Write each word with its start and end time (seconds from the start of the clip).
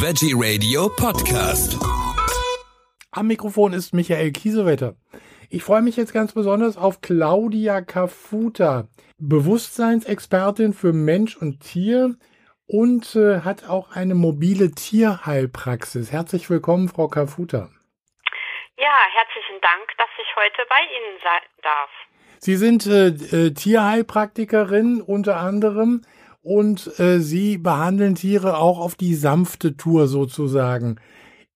Veggie 0.00 0.32
Radio 0.32 0.88
Podcast. 0.88 1.76
Am 3.10 3.26
Mikrofon 3.26 3.72
ist 3.72 3.92
Michael 3.92 4.30
Kiesewetter. 4.30 4.94
Ich 5.50 5.64
freue 5.64 5.82
mich 5.82 5.96
jetzt 5.96 6.14
ganz 6.14 6.32
besonders 6.32 6.76
auf 6.76 7.00
Claudia 7.00 7.80
Kafuta, 7.80 8.86
Bewusstseinsexpertin 9.18 10.72
für 10.72 10.92
Mensch 10.92 11.36
und 11.36 11.58
Tier 11.58 12.14
und 12.68 13.16
äh, 13.16 13.40
hat 13.40 13.68
auch 13.68 13.90
eine 13.90 14.14
mobile 14.14 14.70
Tierheilpraxis. 14.70 16.12
Herzlich 16.12 16.48
willkommen, 16.48 16.88
Frau 16.88 17.08
Kafuta. 17.08 17.68
Ja, 18.78 18.96
herzlichen 19.14 19.60
Dank, 19.60 19.88
dass 19.98 20.10
ich 20.22 20.36
heute 20.36 20.62
bei 20.68 20.80
Ihnen 20.80 21.18
sein 21.24 21.42
darf. 21.64 21.90
Sie 22.38 22.54
sind 22.54 22.86
äh, 22.86 23.08
äh, 23.08 23.52
Tierheilpraktikerin 23.52 25.02
unter 25.02 25.38
anderem 25.38 26.02
und 26.48 26.98
äh, 26.98 27.18
Sie 27.18 27.58
behandeln 27.58 28.14
Tiere 28.14 28.56
auch 28.56 28.80
auf 28.80 28.94
die 28.94 29.14
sanfte 29.14 29.76
Tour 29.76 30.06
sozusagen. 30.06 30.98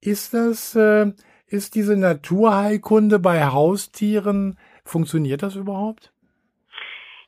Ist 0.02 0.34
das, 0.34 0.76
äh, 0.76 1.06
ist 1.46 1.74
diese 1.74 1.96
Naturheilkunde 1.96 3.18
bei 3.18 3.46
Haustieren, 3.46 4.58
funktioniert 4.84 5.42
das 5.42 5.56
überhaupt? 5.56 6.12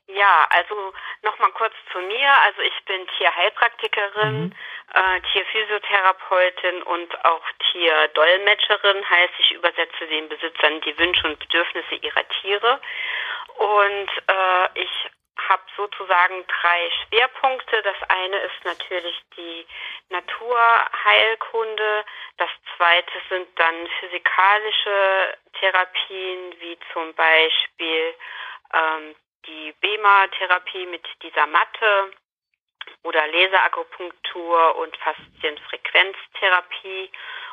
Ja, 0.09 0.47
also 0.51 0.75
nochmal 1.23 1.53
kurz 1.53 1.73
zu 1.91 1.99
mir. 2.01 2.29
Also 2.45 2.61
ich 2.61 2.85
bin 2.85 3.07
Tierheilpraktikerin, 3.17 4.41
mhm. 4.45 4.53
äh, 4.93 5.21
Tierphysiotherapeutin 5.33 6.83
und 6.83 7.25
auch 7.25 7.43
Tierdolmetscherin, 7.73 9.09
heißt 9.09 9.33
ich 9.39 9.53
übersetze 9.53 10.07
den 10.11 10.29
Besitzern 10.29 10.83
die 10.83 10.99
Wünsche 10.99 11.27
und 11.27 11.39
Bedürfnisse 11.39 11.95
ihrer 11.95 12.29
Tiere. 12.29 12.81
Und 13.57 14.09
äh, 14.29 14.69
ich 14.75 14.91
habe 15.49 15.63
sozusagen 15.77 16.45
drei 16.47 16.91
Schwerpunkte. 16.91 17.83
Das 17.83 17.97
eine 18.09 18.39
ist 18.39 18.65
natürlich 18.65 19.21
die 19.37 19.67
Naturheilkunde. 20.11 22.05
Das 22.37 22.51
zweite 22.77 23.21
sind 23.29 23.49
dann 23.59 23.89
physikalische 24.01 25.37
Therapien, 25.61 26.55
wie 26.61 26.79
zum 26.93 27.15
Beispiel 27.15 28.15
ähm, 28.73 29.15
die 29.47 29.73
BEMA-Therapie 29.81 30.87
mit 30.87 31.07
dieser 31.23 31.47
Matte 31.47 32.11
oder 33.03 33.27
Laserakupunktur 33.27 34.77
und 34.77 34.97
Faszienfrequenztherapie. 34.97 37.11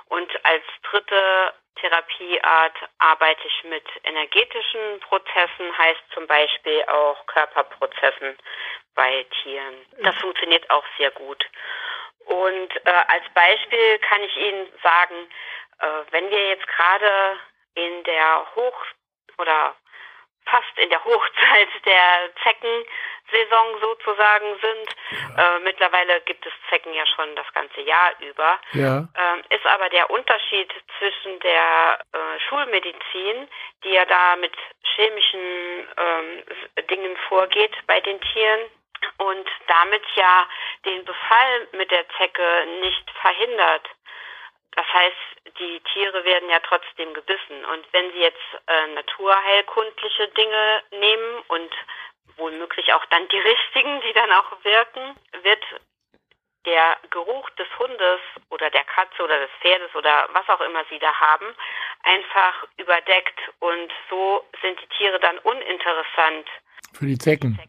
Und 0.07 0.45
als 0.45 0.63
dritte 0.83 1.53
Therapieart 1.75 2.75
arbeite 2.99 3.47
ich 3.47 3.63
mit 3.63 3.85
energetischen 4.03 4.99
Prozessen, 5.01 5.77
heißt 5.77 6.01
zum 6.13 6.27
Beispiel 6.27 6.83
auch 6.85 7.25
Körperprozessen 7.27 8.37
bei 8.95 9.25
Tieren. 9.41 9.75
Das 10.03 10.15
funktioniert 10.17 10.69
auch 10.69 10.85
sehr 10.97 11.11
gut. 11.11 11.43
Und 12.25 12.85
äh, 12.85 12.91
als 13.07 13.23
Beispiel 13.33 13.99
kann 13.99 14.21
ich 14.23 14.37
Ihnen 14.37 14.67
sagen, 14.83 15.15
äh, 15.79 15.87
wenn 16.11 16.29
wir 16.29 16.49
jetzt 16.49 16.67
gerade 16.67 17.39
in 17.75 18.03
der 18.03 18.45
Hoch- 18.55 18.85
oder 19.37 19.75
fast 20.45 20.77
in 20.77 20.89
der 20.89 21.03
Hochzeit 21.03 21.69
der 21.85 22.33
Zeckensaison 23.29 23.79
sozusagen 23.81 24.59
sind. 24.61 25.37
Ja. 25.37 25.55
Äh, 25.55 25.59
mittlerweile 25.59 26.21
gibt 26.21 26.45
es 26.45 26.51
Zecken 26.69 26.93
ja 26.93 27.05
schon 27.07 27.35
das 27.35 27.51
ganze 27.53 27.81
Jahr 27.81 28.11
über. 28.19 28.59
Ja. 28.73 28.97
Ähm, 28.97 29.43
ist 29.49 29.65
aber 29.65 29.89
der 29.89 30.09
Unterschied 30.09 30.71
zwischen 30.97 31.39
der 31.39 31.99
äh, 32.13 32.39
Schulmedizin, 32.47 33.47
die 33.83 33.91
ja 33.91 34.05
da 34.05 34.35
mit 34.35 34.53
chemischen 34.95 35.39
ähm, 35.97 36.43
Dingen 36.89 37.17
vorgeht 37.27 37.75
bei 37.87 37.99
den 38.01 38.19
Tieren, 38.21 38.61
und 39.17 39.47
damit 39.67 40.03
ja 40.15 40.47
den 40.85 41.03
Befall 41.05 41.67
mit 41.71 41.89
der 41.89 42.07
Zecke 42.17 42.67
nicht 42.81 43.09
verhindert. 43.19 43.89
Das 44.75 44.85
heißt, 44.93 45.57
die 45.59 45.79
Tiere 45.91 46.23
werden 46.23 46.49
ja 46.49 46.59
trotzdem 46.59 47.13
gebissen. 47.13 47.65
Und 47.65 47.85
wenn 47.91 48.11
Sie 48.11 48.19
jetzt 48.19 48.37
äh, 48.67 48.87
naturheilkundliche 48.93 50.27
Dinge 50.29 50.83
nehmen 50.91 51.43
und 51.47 51.73
womöglich 52.37 52.93
auch 52.93 53.05
dann 53.05 53.27
die 53.29 53.39
richtigen, 53.39 54.01
die 54.01 54.13
dann 54.13 54.31
auch 54.31 54.63
wirken, 54.63 55.15
wird 55.43 55.63
der 56.65 56.97
Geruch 57.09 57.49
des 57.51 57.67
Hundes 57.79 58.19
oder 58.49 58.69
der 58.69 58.83
Katze 58.83 59.23
oder 59.23 59.39
des 59.39 59.49
Pferdes 59.61 59.93
oder 59.95 60.29
was 60.33 60.47
auch 60.49 60.61
immer 60.61 60.83
Sie 60.89 60.99
da 60.99 61.13
haben, 61.13 61.47
einfach 62.03 62.67
überdeckt. 62.77 63.39
Und 63.59 63.91
so 64.09 64.43
sind 64.61 64.79
die 64.79 64.87
Tiere 64.97 65.19
dann 65.19 65.39
uninteressant. 65.39 66.47
Für 66.93 67.05
die 67.05 67.17
Zecken. 67.17 67.59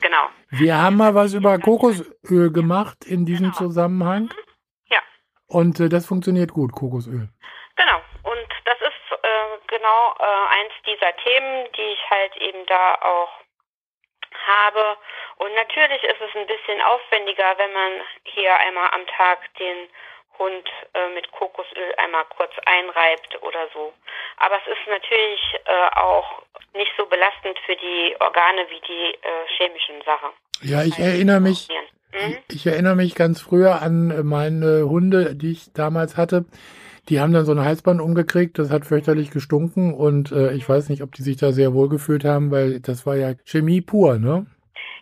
Genau. 0.00 0.30
Wir 0.48 0.76
haben 0.76 0.96
mal 0.96 1.14
was 1.14 1.34
über 1.34 1.58
Kokosöl 1.58 2.50
gemacht 2.50 3.04
in 3.04 3.26
diesem 3.26 3.52
genau. 3.52 3.58
Zusammenhang. 3.58 4.22
Mhm. 4.22 4.50
Und 5.50 5.80
äh, 5.80 5.88
das 5.88 6.06
funktioniert 6.06 6.52
gut, 6.52 6.72
Kokosöl. 6.72 7.28
Genau. 7.76 8.00
Und 8.22 8.48
das 8.64 8.78
ist 8.80 9.18
äh, 9.22 9.58
genau 9.66 10.14
äh, 10.18 10.60
eins 10.60 10.72
dieser 10.86 11.14
Themen, 11.24 11.66
die 11.76 11.92
ich 11.92 12.10
halt 12.10 12.36
eben 12.36 12.64
da 12.66 12.94
auch 13.02 13.30
habe. 14.46 14.96
Und 15.36 15.54
natürlich 15.54 16.02
ist 16.04 16.20
es 16.20 16.34
ein 16.34 16.46
bisschen 16.46 16.80
aufwendiger, 16.82 17.54
wenn 17.58 17.72
man 17.72 17.92
hier 18.24 18.54
einmal 18.56 18.90
am 18.92 19.06
Tag 19.06 19.38
den 19.58 19.88
Hund 20.38 20.68
äh, 20.94 21.08
mit 21.14 21.30
Kokosöl 21.32 21.94
einmal 21.98 22.24
kurz 22.36 22.52
einreibt 22.64 23.42
oder 23.42 23.68
so. 23.74 23.92
Aber 24.38 24.56
es 24.56 24.72
ist 24.72 24.86
natürlich 24.88 25.40
äh, 25.66 25.98
auch 25.98 26.42
nicht 26.74 26.92
so 26.96 27.06
belastend 27.06 27.58
für 27.66 27.76
die 27.76 28.16
Organe 28.20 28.66
wie 28.70 28.80
die 28.80 29.14
äh, 29.14 29.46
chemischen 29.58 30.02
Sachen. 30.04 30.30
Ja, 30.62 30.82
ich 30.82 30.98
erinnere 30.98 31.40
mich. 31.40 31.68
Mhm. 32.12 32.38
Ich 32.50 32.66
erinnere 32.66 32.96
mich 32.96 33.14
ganz 33.14 33.40
früher 33.40 33.82
an 33.82 34.10
äh, 34.10 34.22
meine 34.22 34.88
Hunde, 34.88 35.34
die 35.34 35.52
ich 35.52 35.72
damals 35.72 36.16
hatte. 36.16 36.44
Die 37.08 37.20
haben 37.20 37.32
dann 37.32 37.44
so 37.44 37.52
ein 37.52 37.64
Halsband 37.64 38.00
umgekriegt, 38.00 38.58
das 38.58 38.70
hat 38.70 38.84
fürchterlich 38.84 39.30
gestunken 39.30 39.94
und 39.94 40.30
äh, 40.32 40.52
ich 40.52 40.68
weiß 40.68 40.88
nicht, 40.90 41.02
ob 41.02 41.12
die 41.14 41.22
sich 41.22 41.36
da 41.36 41.50
sehr 41.50 41.72
wohl 41.74 41.88
gefühlt 41.88 42.24
haben, 42.24 42.50
weil 42.50 42.80
das 42.80 43.06
war 43.06 43.16
ja 43.16 43.32
Chemie 43.44 43.80
pur, 43.80 44.18
ne? 44.18 44.46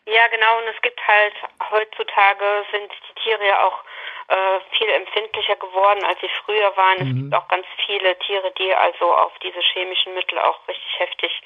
Ja, 0.06 0.26
genau, 0.28 0.58
und 0.58 0.74
es 0.74 0.80
gibt 0.80 1.00
halt 1.06 1.34
heutzutage 1.70 2.44
sind 2.72 2.88
die 2.90 3.22
Tiere 3.22 3.46
ja 3.46 3.66
auch 3.66 3.84
äh, 4.28 4.60
viel 4.76 4.88
empfindlicher 4.88 5.56
geworden, 5.56 6.04
als 6.04 6.20
sie 6.20 6.30
früher 6.44 6.76
waren. 6.76 6.98
Mhm. 6.98 7.08
Es 7.08 7.16
gibt 7.16 7.34
auch 7.34 7.48
ganz 7.48 7.66
viele 7.84 8.18
Tiere, 8.20 8.52
die 8.58 8.74
also 8.74 9.12
auf 9.12 9.32
diese 9.42 9.60
chemischen 9.60 10.14
Mittel 10.14 10.38
auch 10.38 10.66
richtig 10.68 10.98
heftig 10.98 11.42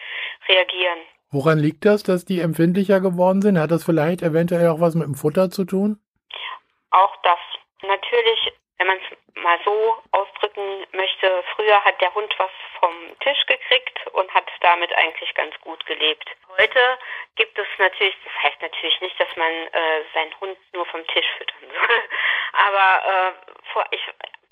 reagieren. 0.48 0.98
Woran 1.32 1.58
liegt 1.58 1.86
das, 1.86 2.02
dass 2.02 2.26
die 2.26 2.40
empfindlicher 2.40 3.00
geworden 3.00 3.40
sind? 3.40 3.58
Hat 3.58 3.70
das 3.70 3.84
vielleicht 3.84 4.20
eventuell 4.20 4.68
auch 4.68 4.80
was 4.80 4.94
mit 4.94 5.06
dem 5.06 5.14
Futter 5.14 5.48
zu 5.48 5.64
tun? 5.64 5.96
Auch 6.90 7.16
das. 7.22 7.38
Natürlich, 7.80 8.52
wenn 8.76 8.86
man 8.86 8.98
es 8.98 9.16
mal 9.42 9.58
so 9.64 9.96
ausdrücken 10.12 10.84
möchte, 10.92 11.42
früher 11.56 11.82
hat 11.84 11.98
der 12.02 12.14
Hund 12.14 12.34
was 12.36 12.50
vom 12.78 12.92
Tisch 13.20 13.46
gekriegt 13.46 14.06
und 14.12 14.32
hat 14.34 14.44
damit 14.60 14.92
eigentlich 14.94 15.32
ganz 15.34 15.58
gut 15.62 15.84
gelebt. 15.86 16.28
Heute 16.58 16.98
gibt 17.36 17.58
es 17.58 17.66
natürlich, 17.78 18.16
das 18.24 18.42
heißt 18.42 18.60
natürlich 18.60 19.00
nicht, 19.00 19.18
dass 19.18 19.34
man 19.36 19.50
äh, 19.50 20.02
seinen 20.12 20.38
Hund 20.38 20.58
nur 20.74 20.84
vom 20.84 21.06
Tisch 21.06 21.26
füttern 21.38 21.70
soll, 21.70 22.02
aber 22.52 23.08
äh, 23.08 23.52
vor, 23.72 23.86
ich 23.90 24.02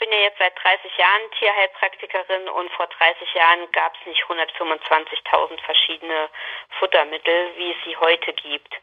bin 0.01 0.11
ja 0.11 0.19
jetzt 0.19 0.39
seit 0.39 0.55
30 0.63 0.97
Jahren 0.97 1.31
Tierheilpraktikerin 1.39 2.49
und 2.49 2.73
vor 2.73 2.87
30 2.87 3.35
Jahren 3.35 3.71
gab 3.73 3.95
es 4.01 4.07
nicht 4.07 4.25
125.000 4.25 5.61
verschiedene 5.63 6.31
Futtermittel, 6.79 7.51
wie 7.57 7.73
es 7.73 7.77
sie 7.85 7.97
heute 7.97 8.33
gibt. 8.33 8.75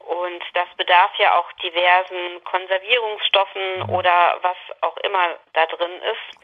Und 0.00 0.42
das 0.54 0.68
bedarf 0.76 1.10
ja 1.18 1.38
auch 1.38 1.50
diversen 1.62 2.42
Konservierungsstoffen 2.44 3.82
oder 3.90 4.38
was 4.42 4.56
auch 4.82 4.96
immer 4.98 5.36
da 5.52 5.66
drin 5.66 6.00
ist. 6.02 6.38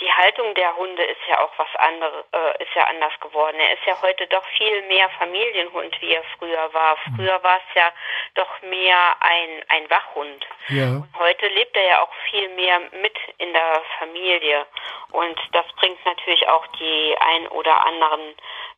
Die 0.00 0.12
Haltung 0.12 0.54
der 0.54 0.76
Hunde 0.76 1.02
ist 1.02 1.20
ja 1.28 1.40
auch 1.40 1.52
was 1.56 1.74
anderes, 1.76 2.24
äh, 2.32 2.62
ist 2.62 2.74
ja 2.74 2.84
anders 2.84 3.12
geworden. 3.20 3.58
Er 3.58 3.72
ist 3.72 3.84
ja 3.86 4.00
heute 4.02 4.26
doch 4.28 4.44
viel 4.56 4.82
mehr 4.82 5.08
Familienhund, 5.18 6.00
wie 6.00 6.12
er 6.12 6.22
früher 6.38 6.72
war. 6.72 6.96
Früher 7.16 7.42
war 7.42 7.56
es 7.56 7.74
ja 7.74 7.90
doch 8.34 8.62
mehr 8.62 9.16
ein, 9.20 9.64
ein 9.68 9.90
Wachhund. 9.90 10.46
Ja. 10.68 10.84
Und 10.84 11.08
heute 11.18 11.48
lebt 11.48 11.76
er 11.76 11.84
ja 11.84 12.02
auch 12.02 12.12
viel 12.30 12.48
mehr 12.50 12.80
mit 12.92 13.16
in 13.38 13.52
der 13.52 13.82
Familie. 13.98 14.66
Und 15.12 15.38
das 15.52 15.66
bringt 15.76 16.04
natürlich 16.04 16.46
auch 16.46 16.66
die 16.78 17.16
ein 17.18 17.48
oder 17.48 17.84
anderen 17.86 18.34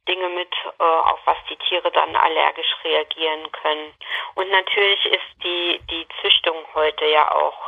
Dinge 0.08 0.28
mit, 0.30 0.52
äh, 0.78 0.82
auf 0.82 1.20
was 1.24 1.36
die 1.48 1.56
Tiere 1.56 1.90
dann 1.90 2.16
allergisch 2.16 2.76
reagieren 2.84 3.50
können. 3.52 3.94
Und 4.34 4.50
natürlich 4.50 5.04
ist 5.06 5.42
die, 5.42 5.80
die 5.90 6.06
Züchtung 6.20 6.56
heute 6.74 7.06
ja 7.06 7.30
auch 7.30 7.58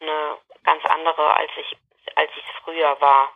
eine 0.00 0.36
ganz 0.64 0.84
andere, 0.86 1.34
als 1.36 1.50
ich 1.56 1.76
als 2.16 2.30
ich 2.36 2.44
es 2.44 2.64
früher 2.64 2.96
war. 3.00 3.32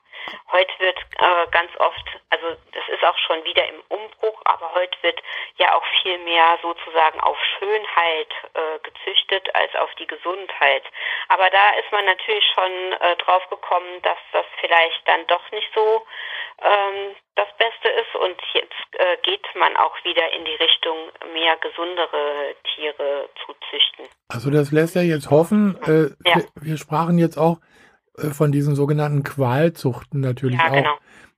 Heute 0.51 0.73
wird 0.79 0.99
äh, 1.19 1.47
ganz 1.51 1.71
oft, 1.79 2.05
also 2.31 2.47
das 2.73 2.89
ist 2.89 3.05
auch 3.05 3.17
schon 3.19 3.43
wieder 3.45 3.67
im 3.69 3.81
Umbruch, 3.89 4.41
aber 4.45 4.75
heute 4.75 4.97
wird 5.03 5.23
ja 5.57 5.75
auch 5.75 5.85
viel 6.03 6.19
mehr 6.19 6.59
sozusagen 6.61 7.21
auf 7.21 7.39
Schönheit 7.59 8.29
äh, 8.55 8.79
gezüchtet 8.83 9.55
als 9.55 9.75
auf 9.77 9.95
die 9.95 10.07
Gesundheit. 10.07 10.83
Aber 11.29 11.49
da 11.51 11.71
ist 11.79 11.91
man 11.93 12.05
natürlich 12.05 12.45
schon 12.55 12.93
äh, 13.01 13.17
drauf 13.17 13.49
gekommen, 13.49 14.03
dass 14.03 14.19
das 14.33 14.45
vielleicht 14.61 15.07
dann 15.07 15.27
doch 15.29 15.51
nicht 15.53 15.71
so 15.75 16.05
ähm, 16.63 17.15
das 17.37 17.49
Beste 17.57 17.89
ist 17.89 18.15
und 18.17 18.37
jetzt 18.53 19.01
äh, 19.01 19.17
geht 19.23 19.47
man 19.55 19.77
auch 19.77 19.95
wieder 20.05 20.33
in 20.33 20.45
die 20.45 20.57
Richtung, 20.57 20.97
mehr 21.33 21.57
gesundere 21.59 22.57
Tiere 22.75 23.29
zu 23.47 23.55
züchten. 23.71 24.09
Also 24.29 24.51
das 24.51 24.73
lässt 24.73 24.97
ja 24.97 25.03
jetzt 25.03 25.31
hoffen. 25.31 25.79
Äh, 25.83 26.29
Ja. 26.29 26.37
wir, 26.37 26.45
wir 26.61 26.77
sprachen 26.77 27.19
jetzt 27.19 27.39
auch 27.39 27.59
von 28.33 28.53
diesen 28.53 28.75
sogenannten 28.75 29.23
Qualzuchten 29.23 30.21
natürlich 30.21 30.59
Ja, 30.59 30.69
auch, 30.71 30.75
genau. 30.75 30.95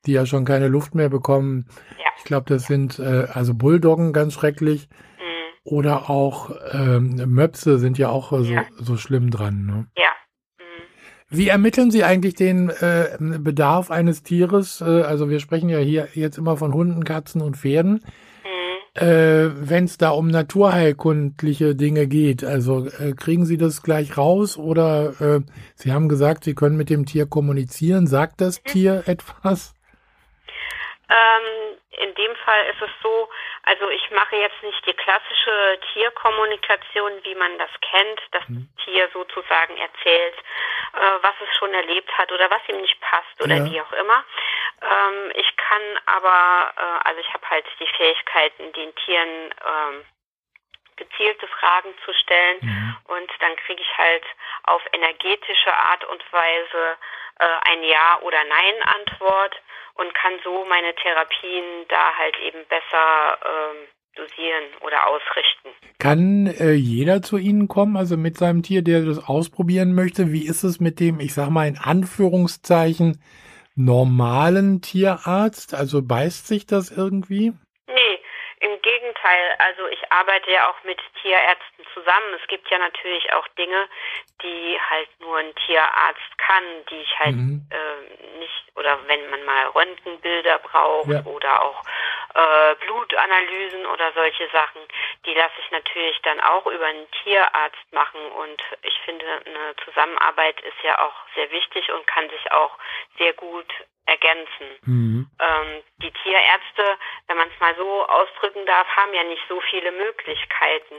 die 0.07 0.13
ja 0.13 0.27
schon 0.27 0.45
keine 0.45 0.69
Luft 0.69 0.95
mehr 0.95 1.09
bekommen. 1.09 1.67
Ja. 1.99 2.05
Ich 2.19 2.25
glaube, 2.25 2.47
das 2.49 2.67
sind 2.67 2.99
äh, 2.99 3.27
also 3.33 3.55
Bulldoggen 3.55 4.13
ganz 4.13 4.35
schrecklich 4.35 4.89
Mhm. 5.19 5.73
oder 5.77 6.09
auch 6.11 6.51
ähm, 6.73 7.17
Möpse 7.27 7.79
sind 7.79 7.99
ja 7.99 8.09
auch 8.09 8.33
äh, 8.33 8.43
so, 8.45 8.53
Ja. 8.53 8.65
so 8.79 8.97
schlimm 8.97 9.31
dran. 9.31 9.67
Ne? 9.67 9.87
Ja. 9.97 10.09
Mhm. 10.59 10.83
Wie 11.37 11.49
ermitteln 11.49 11.91
Sie 11.91 12.03
eigentlich 12.05 12.35
den 12.35 12.71
äh, 12.71 13.17
Bedarf 13.21 13.91
eines 13.91 14.23
Tieres? 14.23 14.81
Äh, 14.81 15.03
also 15.03 15.29
wir 15.31 15.41
sprechen 15.41 15.69
ja 15.69 15.79
hier 15.79 16.09
jetzt 16.15 16.39
immer 16.39 16.57
von 16.57 16.73
Hunden, 16.75 17.05
Katzen 17.05 17.41
und 17.43 17.57
Pferden. 17.57 17.93
Mhm. 17.95 18.50
Äh, 19.01 19.49
Wenn 19.71 19.85
es 19.85 19.97
da 19.97 20.11
um 20.11 20.29
naturheilkundliche 20.29 21.75
Dinge 21.75 22.07
geht, 22.07 22.45
also 22.45 22.87
äh, 22.87 23.13
kriegen 23.13 23.47
Sie 23.47 23.57
das 23.57 23.83
gleich 23.83 24.19
raus 24.19 24.59
oder 24.59 25.15
äh, 25.21 25.41
Sie 25.75 25.93
haben 25.93 26.09
gesagt, 26.09 26.45
Sie 26.45 26.55
können 26.55 26.77
mit 26.77 26.91
dem 26.91 27.07
Tier 27.07 27.27
kommunizieren. 27.27 28.07
Sagt 28.07 28.41
das 28.43 28.63
Tier 28.63 29.05
etwas? 29.07 29.75
Ähm, 31.09 31.79
in 32.07 32.15
dem 32.15 32.35
Fall 32.45 32.63
ist 32.71 32.83
es 32.83 32.91
so, 33.03 33.29
also 33.65 33.89
ich 33.91 34.11
mache 34.13 34.37
jetzt 34.37 34.63
nicht 34.63 34.85
die 34.87 34.95
klassische 34.95 35.79
Tierkommunikation, 35.93 37.13
wie 37.25 37.35
man 37.35 37.59
das 37.59 37.71
kennt, 37.81 38.21
dass 38.33 38.45
das 38.49 38.85
Tier 38.85 39.09
sozusagen 39.13 39.77
erzählt, 39.77 40.37
äh, 40.95 41.19
was 41.23 41.35
es 41.41 41.51
schon 41.59 41.73
erlebt 41.75 42.11
hat 42.17 42.31
oder 42.33 42.51
was 42.51 42.63
ihm 42.69 42.81
nicht 42.81 43.01
passt 43.01 43.37
oder 43.43 43.57
Ja. 43.57 43.65
wie 43.65 43.81
auch 43.81 43.93
immer. 43.93 44.25
Ähm, 44.83 45.33
ich 45.35 45.57
kann 45.57 45.83
aber, 46.07 46.73
äh, 46.77 47.09
also 47.09 47.21
ich 47.21 47.33
habe 47.33 47.49
halt 47.49 47.65
die 47.79 47.89
Fähigkeiten, 47.97 48.73
den 48.73 48.95
Tieren 48.97 49.55
ähm, 49.65 50.05
gezielte 50.97 51.47
Fragen 51.49 51.91
zu 52.05 52.13
stellen 52.13 52.59
Mhm. 52.61 52.97
und 53.09 53.31
dann 53.41 53.57
kriege 53.65 53.81
ich 53.81 53.99
halt 53.99 54.25
auf 54.65 54.83
energetische 54.93 55.73
Art 55.73 56.05
und 56.05 56.23
Weise 56.33 56.97
äh, 57.41 57.71
ein 57.71 57.83
Ja 57.85 58.19
oder 58.23 58.39
Nein 58.45 58.83
Antwort 58.85 59.55
und 59.95 60.15
kann 60.15 60.35
so 60.45 60.65
meine 60.69 60.95
Therapien 60.95 61.65
da 61.89 62.15
halt 62.19 62.39
eben 62.39 62.65
besser 62.69 63.39
ähm, 63.45 63.89
dosieren 64.15 64.65
oder 64.81 65.07
ausrichten. 65.07 65.71
Kann 65.99 66.47
äh, 66.47 66.73
jeder 66.73 67.23
zu 67.23 67.39
Ihnen 67.39 67.69
kommen, 67.69 67.97
also 67.97 68.17
mit 68.17 68.37
seinem 68.37 68.63
Tier, 68.63 68.83
der 68.83 69.03
das 69.03 69.27
ausprobieren 69.27 69.95
möchte? 69.95 70.33
Wie 70.33 70.47
ist 70.47 70.65
es 70.65 70.81
mit 70.81 71.01
dem, 71.01 71.21
ich 71.21 71.33
sag 71.35 71.49
mal 71.51 71.67
in 71.69 71.79
Anführungszeichen, 71.79 73.23
normalen 73.75 74.81
Tierarzt? 74.81 75.75
Also 75.75 76.03
beißt 76.03 76.47
sich 76.47 76.67
das 76.67 76.91
irgendwie? 76.91 77.53
Nee, 77.87 78.19
im 78.61 78.80
Gegenteil. 78.91 79.55
Also 79.59 79.87
ich 79.89 80.13
arbeite 80.13 80.51
ja 80.51 80.69
auch 80.69 80.83
mit 80.85 80.99
Tierärzten 81.23 81.87
zusammen. 81.95 82.35
Es 82.41 82.47
gibt 82.49 82.69
ja 82.71 82.79
natürlich 82.79 83.33
auch 83.33 83.47
Dinge, 83.59 83.89
die 84.43 84.79
halt 84.91 85.09
nur 85.21 85.37
ein 85.39 85.55
Tierarzt 85.67 86.39
kann, 86.39 86.65
die 86.91 87.01
ich 87.01 87.19
halt 87.19 87.37
Mhm. 87.37 87.63
äh, 87.71 88.39
nicht, 88.39 88.65
oder 88.75 88.99
wenn 89.07 89.31
man 89.31 89.45
mal 89.45 89.67
Röntgenbilder 89.69 90.59
braucht 90.59 91.09
Ja. 91.09 91.23
oder 91.25 91.63
auch 91.63 91.83
äh, 92.35 92.75
Blutanalysen 92.87 93.87
oder 93.87 94.13
solche 94.13 94.49
Sachen, 94.51 94.81
die 95.27 95.35
lasse 95.35 95.55
ich 95.65 95.71
natürlich 95.71 96.21
dann 96.23 96.41
auch 96.41 96.67
über 96.67 96.87
einen 96.87 97.09
Tierarzt 97.23 97.93
machen. 97.93 98.21
Und 98.33 98.61
ich 98.83 98.99
finde, 99.05 99.27
eine 99.47 99.77
Zusammenarbeit 99.85 100.61
ist 100.63 100.83
ja 100.83 100.99
auch 101.07 101.15
sehr 101.35 101.51
wichtig 101.53 101.91
und 101.93 102.07
kann 102.09 102.29
sich 102.31 102.51
auch 102.53 102.77
sehr 103.19 103.33
gut 103.35 103.67
ergänzen 104.07 104.67
Mhm. 104.83 105.31
ähm, 105.39 105.83
die 106.03 106.11
Tierärzte, 106.11 106.99
wenn 107.29 107.37
man 107.37 107.49
es 107.49 107.61
mal 107.61 107.75
so 107.77 108.07
ausdrücken 108.09 108.67
darf, 108.67 108.80
haben 108.89 109.15
ja 109.15 109.25
nicht 109.25 109.43
so 109.49 109.61
viele 109.71 109.93
Möglichkeiten. 109.93 110.97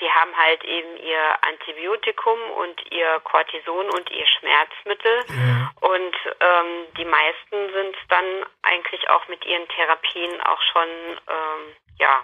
Sie 0.00 0.10
haben 0.10 0.36
halt 0.36 0.64
eben 0.64 0.96
ihr 0.98 1.36
Antibiotikum 1.42 2.38
und 2.58 2.92
ihr 2.92 3.20
Cortison 3.24 3.86
und 3.90 4.10
ihr 4.10 4.26
Schmerzmittel 4.26 5.24
Ja. 5.28 5.70
und 5.88 6.16
ähm, 6.40 6.86
die 6.96 7.04
meisten 7.04 7.72
sind 7.72 7.96
dann 8.08 8.24
eigentlich 8.62 9.08
auch 9.10 9.26
mit 9.28 9.44
ihren 9.44 9.68
Therapien 9.68 10.40
auch 10.42 10.60
schon 10.72 10.88
ähm, 11.28 11.76
ja 11.98 12.22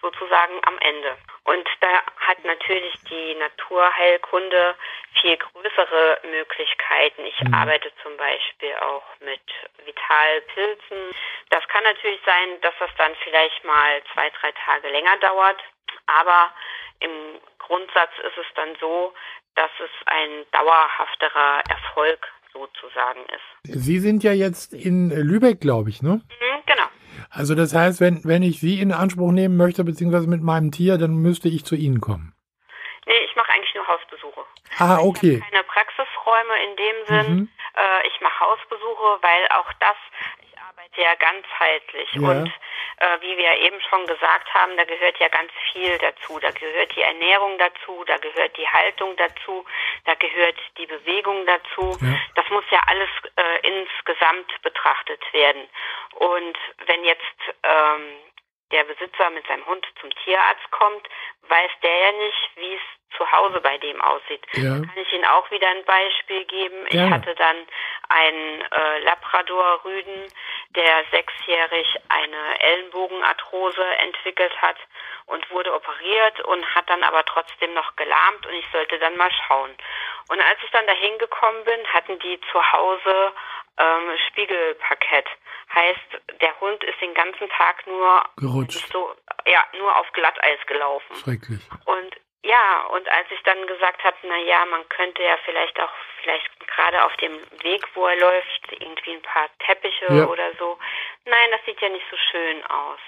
sozusagen 0.00 0.54
am 0.64 0.78
Ende. 0.78 1.16
Und 1.44 1.68
da 1.80 1.88
hat 2.26 2.42
natürlich 2.44 2.94
die 3.10 3.34
Naturheilkunde 3.34 4.74
viel 5.20 5.36
größere 5.36 6.20
Möglichkeiten. 6.30 7.24
Ich 7.26 7.38
Mhm. 7.44 7.52
arbeite 7.54 7.92
zum 8.02 8.16
Beispiel 8.16 8.74
auch 8.76 9.04
mit 9.20 9.42
Vitalpilzen. 9.84 11.14
Das 11.50 11.66
kann 11.68 11.84
natürlich 11.84 12.20
sein, 12.24 12.60
dass 12.62 12.74
das 12.78 12.90
dann 12.96 13.12
vielleicht 13.24 13.62
mal 13.64 14.02
zwei, 14.14 14.30
drei 14.40 14.52
Tage 14.64 14.88
länger 14.88 15.16
dauert. 15.18 15.60
Aber 16.06 16.52
im 17.00 17.38
Grundsatz 17.58 18.10
ist 18.26 18.38
es 18.38 18.46
dann 18.54 18.74
so, 18.80 19.12
dass 19.54 19.70
es 19.80 19.90
ein 20.06 20.46
dauerhafterer 20.52 21.62
Erfolg 21.68 22.26
sozusagen 22.52 23.20
ist. 23.26 23.74
Sie 23.84 23.98
sind 23.98 24.22
ja 24.24 24.32
jetzt 24.32 24.72
in 24.72 25.10
Lübeck, 25.10 25.60
glaube 25.60 25.90
ich, 25.90 26.02
ne? 26.02 26.20
Mhm, 26.40 26.62
genau. 26.66 26.86
Also 27.30 27.54
das 27.54 27.74
heißt, 27.74 28.00
wenn, 28.00 28.20
wenn 28.24 28.42
ich 28.42 28.58
Sie 28.60 28.80
in 28.80 28.92
Anspruch 28.92 29.30
nehmen 29.32 29.56
möchte, 29.56 29.84
beziehungsweise 29.84 30.28
mit 30.28 30.42
meinem 30.42 30.72
Tier, 30.72 30.98
dann 30.98 31.14
müsste 31.14 31.48
ich 31.48 31.64
zu 31.64 31.74
Ihnen 31.76 32.00
kommen. 32.00 32.34
Nee, 33.06 33.14
ich 33.24 33.34
mache 33.36 33.50
eigentlich 33.52 33.74
nur 33.74 33.86
Hausbesuche. 33.86 34.40
Ah, 34.78 34.98
Ich 35.00 35.06
okay. 35.06 35.40
habe 35.40 35.50
keine 35.50 35.64
Praxisräume 35.64 36.54
in 36.64 36.76
dem 36.76 37.06
Sinn. 37.06 37.34
Mhm. 37.36 37.48
Äh, 37.76 38.06
ich 38.08 38.20
mache 38.20 38.40
Hausbesuche, 38.40 39.18
weil 39.22 39.42
auch 39.58 39.72
das, 39.80 39.96
ich 40.42 40.58
arbeite 40.58 41.00
ja 41.00 41.14
ganzheitlich. 41.18 42.08
Ja. 42.14 42.20
Und 42.42 42.52
wie 43.20 43.36
wir 43.36 43.56
eben 43.58 43.80
schon 43.88 44.06
gesagt 44.06 44.52
haben, 44.52 44.76
da 44.76 44.84
gehört 44.84 45.18
ja 45.18 45.28
ganz 45.28 45.50
viel 45.72 45.96
dazu. 45.98 46.38
Da 46.38 46.50
gehört 46.50 46.94
die 46.94 47.02
Ernährung 47.02 47.58
dazu, 47.58 48.04
da 48.06 48.16
gehört 48.18 48.56
die 48.56 48.68
Haltung 48.68 49.16
dazu, 49.16 49.64
da 50.04 50.14
gehört 50.14 50.56
die 50.78 50.86
Bewegung 50.86 51.46
dazu. 51.46 51.96
Ja. 52.00 52.18
Das 52.34 52.48
muss 52.50 52.64
ja 52.70 52.80
alles 52.86 53.08
äh, 53.36 53.66
insgesamt 53.66 54.50
betrachtet 54.62 55.22
werden. 55.32 55.68
Und 56.16 56.58
wenn 56.86 57.04
jetzt 57.04 57.40
ähm, 57.62 58.16
der 58.72 58.84
Besitzer 58.84 59.30
mit 59.30 59.46
seinem 59.46 59.66
Hund 59.66 59.86
zum 60.00 60.10
Tierarzt 60.24 60.70
kommt, 60.70 61.08
weiß 61.48 61.70
der 61.82 61.96
ja 61.96 62.12
nicht, 62.12 62.50
wie 62.56 62.74
es 62.74 63.16
zu 63.16 63.30
Hause 63.32 63.60
bei 63.60 63.76
dem 63.78 64.00
aussieht. 64.00 64.46
Ja. 64.52 64.70
Kann 64.70 64.92
ich 64.94 65.12
Ihnen 65.12 65.24
auch 65.24 65.50
wieder 65.50 65.68
ein 65.68 65.84
Beispiel 65.84 66.44
geben? 66.44 66.84
Gerne. 66.86 67.06
Ich 67.06 67.12
hatte 67.12 67.34
dann 67.34 67.56
einen 68.08 68.62
äh, 68.62 68.98
Labrador-Rüden, 69.00 70.32
der 70.76 71.04
sechsjährig 71.10 71.96
eine 72.08 72.60
Ellenbogenarthrose 72.60 73.84
entwickelt 73.98 74.52
hat 74.62 74.76
und 75.26 75.48
wurde 75.50 75.74
operiert 75.74 76.40
und 76.40 76.74
hat 76.74 76.88
dann 76.88 77.02
aber 77.02 77.24
trotzdem 77.24 77.74
noch 77.74 77.96
gelahmt 77.96 78.46
und 78.46 78.54
ich 78.54 78.66
sollte 78.72 78.98
dann 78.98 79.16
mal 79.16 79.30
schauen. 79.46 79.70
Und 80.28 80.40
als 80.40 80.58
ich 80.64 80.70
dann 80.70 80.86
dahin 80.86 81.18
gekommen 81.18 81.64
bin, 81.64 81.86
hatten 81.92 82.18
die 82.20 82.40
zu 82.52 82.72
Hause 82.72 83.32
ähm, 83.78 84.10
Spiegelparkett. 84.28 85.26
Heißt, 85.74 86.40
der 86.40 86.60
Hund 86.60 86.82
ist 86.84 87.00
den 87.00 87.14
ganzen 87.14 87.48
Tag 87.50 87.86
nur 87.86 88.24
Gerutscht. 88.36 88.90
so 88.92 89.14
ja 89.46 89.64
nur 89.78 89.96
auf 89.96 90.10
Glatteis 90.12 90.58
gelaufen. 90.66 91.14
Schrecklich. 91.16 91.60
Und 91.84 92.16
ja, 92.42 92.86
und 92.86 93.06
als 93.08 93.30
ich 93.30 93.40
dann 93.42 93.66
gesagt 93.66 94.02
habe, 94.02 94.16
na 94.22 94.38
ja, 94.38 94.64
man 94.64 94.88
könnte 94.88 95.22
ja 95.22 95.36
vielleicht 95.44 95.78
auch, 95.78 95.90
vielleicht 96.22 96.48
gerade 96.74 97.04
auf 97.04 97.14
dem 97.18 97.34
Weg, 97.62 97.86
wo 97.94 98.06
er 98.06 98.16
läuft, 98.16 98.72
irgendwie 98.72 99.12
ein 99.12 99.22
paar 99.22 99.48
Teppiche 99.66 100.06
Ja. 100.10 100.24
oder 100.26 100.50
so. 100.58 100.78
Nein, 101.30 101.50
das 101.52 101.60
sieht 101.64 101.80
ja 101.80 101.88
nicht 101.88 102.04
so 102.10 102.16
schön 102.30 102.58
aus. 102.66 102.98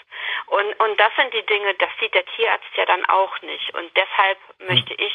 Und, 0.46 0.78
und 0.80 0.98
das 1.00 1.10
sind 1.16 1.32
die 1.34 1.44
Dinge, 1.46 1.74
das 1.74 1.88
sieht 2.00 2.14
der 2.14 2.24
Tierarzt 2.26 2.70
ja 2.76 2.84
dann 2.86 3.04
auch 3.06 3.34
nicht. 3.42 3.74
Und 3.74 3.90
deshalb 3.96 4.38
möchte 4.68 4.94
ich 4.94 5.14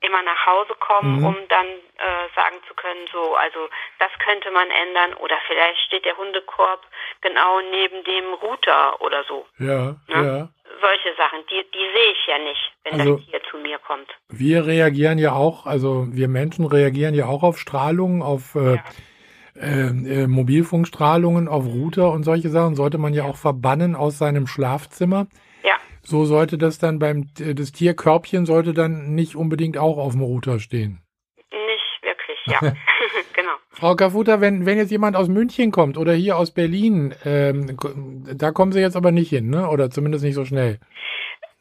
immer 0.00 0.20
nach 0.22 0.46
Hause 0.46 0.74
kommen, 0.80 1.20
Mhm. 1.20 1.24
um 1.26 1.36
dann 1.48 1.66
äh, 1.66 2.26
sagen 2.34 2.56
zu 2.66 2.74
können, 2.74 3.06
so, 3.12 3.34
also 3.36 3.68
das 4.00 4.10
könnte 4.18 4.50
man 4.50 4.68
ändern 4.70 5.14
oder 5.14 5.36
vielleicht 5.46 5.78
steht 5.86 6.04
der 6.04 6.16
Hundekorb 6.16 6.80
genau 7.20 7.60
neben 7.70 8.02
dem 8.04 8.34
Router 8.34 9.00
oder 9.00 9.22
so. 9.24 9.46
Ja, 9.58 9.94
Ja. 10.08 10.22
ja. 10.22 10.48
Solche 10.80 11.14
Sachen, 11.16 11.46
die, 11.50 11.62
die 11.72 11.78
sehe 11.94 12.12
ich 12.12 12.26
ja 12.26 12.38
nicht, 12.38 12.72
wenn 12.84 13.00
Also- 13.00 13.16
das 13.18 13.26
Tier 13.26 13.42
zu 13.50 13.58
mir 13.58 13.78
kommt. 13.78 14.10
Wir 14.28 14.66
reagieren 14.66 15.18
ja 15.18 15.32
auch, 15.34 15.66
also 15.66 16.06
wir 16.10 16.26
Menschen 16.28 16.66
reagieren 16.66 17.14
ja 17.14 17.26
auch 17.26 17.44
auf 17.44 17.58
Strahlungen, 17.58 18.22
auf 18.22 18.56
äh, 18.56 18.74
Ja. 18.76 18.84
Äh, 19.54 19.88
äh, 19.88 20.26
Mobilfunkstrahlungen, 20.26 21.48
auf 21.48 21.66
Router 21.66 22.10
und 22.12 22.22
solche 22.24 22.48
Sachen 22.48 22.74
sollte 22.74 22.98
man 22.98 23.12
ja 23.14 23.24
auch 23.24 23.36
verbannen 23.36 23.94
aus 23.94 24.18
seinem 24.18 24.46
Schlafzimmer. 24.46 25.26
Ja, 25.62 25.76
So 26.02 26.24
sollte 26.24 26.58
das 26.58 26.78
dann 26.78 26.98
beim 26.98 27.28
äh, 27.38 27.54
das 27.54 27.72
Tierkörbchen 27.72 28.46
sollte 28.46 28.72
dann 28.72 29.14
nicht 29.14 29.36
unbedingt 29.36 29.76
auch 29.78 29.98
auf 29.98 30.12
dem 30.12 30.22
Router 30.22 30.58
stehen. 30.58 31.02
nicht 31.50 32.02
wirklich. 32.02 32.38
ja, 32.46 32.60
genau. 33.34 33.52
Frau 33.70 33.94
Kafuta, 33.94 34.40
wenn, 34.40 34.64
wenn 34.66 34.78
jetzt 34.78 34.90
jemand 34.90 35.16
aus 35.16 35.28
München 35.28 35.70
kommt 35.70 35.98
oder 35.98 36.12
hier 36.12 36.36
aus 36.36 36.52
Berlin, 36.52 37.14
ähm, 37.24 37.76
da 38.34 38.52
kommen 38.52 38.72
Sie 38.72 38.80
jetzt 38.80 38.96
aber 38.96 39.12
nicht 39.12 39.30
hin, 39.30 39.50
ne? 39.50 39.68
oder 39.68 39.90
zumindest 39.90 40.24
nicht 40.24 40.34
so 40.34 40.44
schnell. 40.44 40.78